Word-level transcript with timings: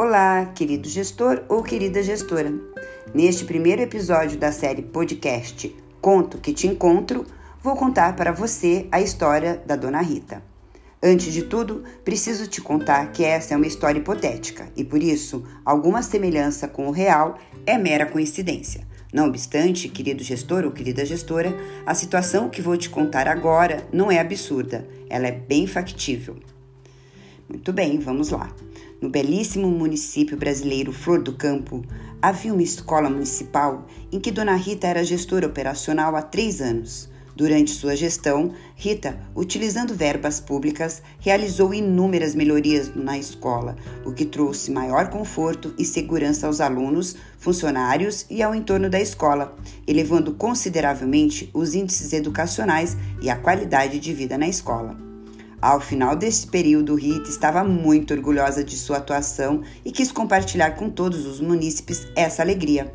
Olá, 0.00 0.52
querido 0.54 0.88
gestor 0.88 1.42
ou 1.48 1.60
querida 1.60 2.00
gestora. 2.04 2.54
Neste 3.12 3.44
primeiro 3.44 3.82
episódio 3.82 4.38
da 4.38 4.52
série 4.52 4.80
podcast 4.80 5.74
Conto 6.00 6.38
que 6.38 6.52
te 6.52 6.68
encontro, 6.68 7.26
vou 7.60 7.74
contar 7.74 8.14
para 8.14 8.30
você 8.30 8.86
a 8.92 9.00
história 9.00 9.60
da 9.66 9.74
Dona 9.74 10.00
Rita. 10.00 10.40
Antes 11.02 11.32
de 11.32 11.42
tudo, 11.42 11.82
preciso 12.04 12.46
te 12.46 12.60
contar 12.60 13.10
que 13.10 13.24
essa 13.24 13.54
é 13.54 13.56
uma 13.56 13.66
história 13.66 13.98
hipotética 13.98 14.68
e 14.76 14.84
por 14.84 15.02
isso 15.02 15.44
alguma 15.64 16.00
semelhança 16.00 16.68
com 16.68 16.86
o 16.86 16.92
real 16.92 17.36
é 17.66 17.76
mera 17.76 18.06
coincidência. 18.06 18.86
Não 19.12 19.26
obstante, 19.26 19.88
querido 19.88 20.22
gestor 20.22 20.64
ou 20.64 20.70
querida 20.70 21.04
gestora, 21.04 21.52
a 21.84 21.92
situação 21.92 22.48
que 22.48 22.62
vou 22.62 22.76
te 22.76 22.88
contar 22.88 23.26
agora 23.26 23.84
não 23.92 24.12
é 24.12 24.20
absurda, 24.20 24.86
ela 25.10 25.26
é 25.26 25.32
bem 25.32 25.66
factível. 25.66 26.36
Muito 27.48 27.72
bem, 27.72 27.98
vamos 27.98 28.28
lá. 28.28 28.54
No 29.00 29.08
belíssimo 29.08 29.68
município 29.70 30.36
brasileiro 30.36 30.92
Flor 30.92 31.22
do 31.22 31.32
Campo, 31.32 31.84
havia 32.20 32.52
uma 32.52 32.64
escola 32.64 33.08
municipal 33.08 33.86
em 34.10 34.18
que 34.18 34.32
Dona 34.32 34.56
Rita 34.56 34.88
era 34.88 35.04
gestora 35.04 35.46
operacional 35.46 36.16
há 36.16 36.22
três 36.22 36.60
anos. 36.60 37.08
Durante 37.36 37.70
sua 37.70 37.94
gestão, 37.94 38.52
Rita, 38.74 39.16
utilizando 39.36 39.94
verbas 39.94 40.40
públicas, 40.40 41.00
realizou 41.20 41.72
inúmeras 41.72 42.34
melhorias 42.34 42.92
na 42.92 43.16
escola, 43.16 43.76
o 44.04 44.12
que 44.12 44.24
trouxe 44.24 44.72
maior 44.72 45.08
conforto 45.08 45.72
e 45.78 45.84
segurança 45.84 46.48
aos 46.48 46.60
alunos, 46.60 47.14
funcionários 47.38 48.26
e 48.28 48.42
ao 48.42 48.52
entorno 48.52 48.90
da 48.90 49.00
escola, 49.00 49.54
elevando 49.86 50.34
consideravelmente 50.34 51.48
os 51.54 51.76
índices 51.76 52.12
educacionais 52.12 52.96
e 53.22 53.30
a 53.30 53.36
qualidade 53.36 54.00
de 54.00 54.12
vida 54.12 54.36
na 54.36 54.48
escola. 54.48 55.07
Ao 55.60 55.80
final 55.80 56.14
desse 56.14 56.46
período, 56.46 56.94
Rita 56.94 57.28
estava 57.28 57.64
muito 57.64 58.14
orgulhosa 58.14 58.62
de 58.62 58.76
sua 58.76 58.98
atuação 58.98 59.62
e 59.84 59.90
quis 59.90 60.12
compartilhar 60.12 60.72
com 60.76 60.88
todos 60.88 61.26
os 61.26 61.40
munícipes 61.40 62.06
essa 62.14 62.42
alegria. 62.42 62.92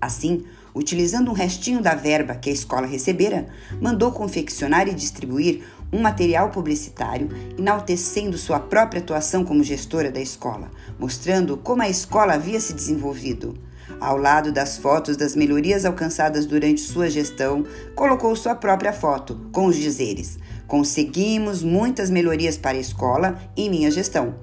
Assim, 0.00 0.44
utilizando 0.74 1.30
um 1.30 1.34
restinho 1.34 1.80
da 1.80 1.94
verba 1.94 2.34
que 2.34 2.50
a 2.50 2.52
escola 2.52 2.88
recebera, 2.88 3.46
mandou 3.80 4.10
confeccionar 4.10 4.88
e 4.88 4.94
distribuir 4.94 5.62
um 5.92 6.00
material 6.00 6.50
publicitário 6.50 7.28
enaltecendo 7.56 8.36
sua 8.36 8.58
própria 8.58 9.00
atuação 9.00 9.44
como 9.44 9.62
gestora 9.62 10.10
da 10.10 10.20
escola, 10.20 10.68
mostrando 10.98 11.56
como 11.56 11.82
a 11.82 11.88
escola 11.88 12.34
havia 12.34 12.60
se 12.60 12.72
desenvolvido. 12.72 13.54
Ao 14.00 14.16
lado 14.16 14.52
das 14.52 14.78
fotos 14.78 15.16
das 15.16 15.34
melhorias 15.34 15.84
alcançadas 15.84 16.46
durante 16.46 16.80
sua 16.80 17.10
gestão, 17.10 17.64
colocou 17.96 18.34
sua 18.36 18.54
própria 18.54 18.92
foto, 18.92 19.48
com 19.50 19.66
os 19.66 19.76
dizeres: 19.76 20.38
Conseguimos 20.66 21.62
muitas 21.62 22.08
melhorias 22.08 22.56
para 22.56 22.76
a 22.76 22.80
escola 22.80 23.38
em 23.56 23.68
minha 23.68 23.90
gestão. 23.90 24.34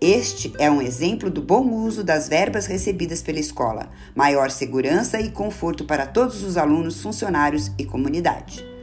Este 0.00 0.52
é 0.58 0.70
um 0.70 0.80
exemplo 0.80 1.28
do 1.30 1.42
bom 1.42 1.72
uso 1.72 2.04
das 2.04 2.28
verbas 2.28 2.66
recebidas 2.66 3.22
pela 3.22 3.40
escola, 3.40 3.90
maior 4.14 4.50
segurança 4.50 5.20
e 5.20 5.30
conforto 5.30 5.84
para 5.84 6.06
todos 6.06 6.42
os 6.44 6.56
alunos, 6.56 7.02
funcionários 7.02 7.72
e 7.78 7.84
comunidade. 7.84 8.77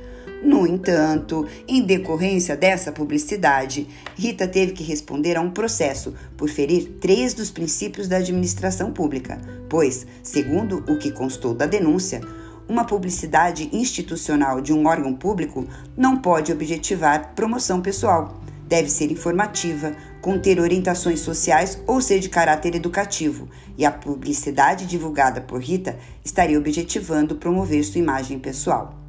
No 0.45 0.67
entanto, 0.67 1.47
em 1.67 1.81
decorrência 1.81 2.55
dessa 2.55 2.91
publicidade, 2.91 3.87
Rita 4.15 4.47
teve 4.47 4.73
que 4.73 4.83
responder 4.83 5.35
a 5.37 5.41
um 5.41 5.49
processo 5.49 6.13
por 6.37 6.47
ferir 6.47 6.97
três 7.01 7.33
dos 7.33 7.49
princípios 7.49 8.07
da 8.07 8.17
administração 8.17 8.91
pública, 8.91 9.41
pois, 9.67 10.05
segundo 10.21 10.83
o 10.87 10.99
que 10.99 11.09
constou 11.09 11.55
da 11.55 11.65
denúncia, 11.65 12.21
uma 12.69 12.85
publicidade 12.85 13.71
institucional 13.73 14.61
de 14.61 14.71
um 14.71 14.85
órgão 14.85 15.15
público 15.15 15.65
não 15.97 16.17
pode 16.17 16.51
objetivar 16.51 17.33
promoção 17.33 17.81
pessoal. 17.81 18.39
Deve 18.67 18.91
ser 18.91 19.11
informativa, 19.11 19.95
conter 20.21 20.59
orientações 20.59 21.21
sociais 21.21 21.81
ou 21.87 21.99
ser 21.99 22.19
de 22.19 22.29
caráter 22.29 22.75
educativo, 22.75 23.49
e 23.75 23.83
a 23.83 23.91
publicidade 23.91 24.85
divulgada 24.85 25.41
por 25.41 25.59
Rita 25.59 25.97
estaria 26.23 26.59
objetivando 26.59 27.35
promover 27.35 27.83
sua 27.83 27.99
imagem 27.99 28.37
pessoal. 28.37 29.04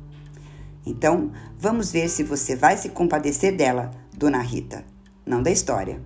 Então, 0.87 1.33
vamos 1.59 1.91
ver 1.91 2.09
se 2.09 2.23
você 2.23 2.55
vai 2.55 2.77
se 2.77 2.91
compadecer 2.91 3.57
dela, 3.57 3.91
Dona 4.17 4.41
Rita, 4.41 4.85
não 5.27 5.43
da 5.43 5.51
história. 5.51 6.01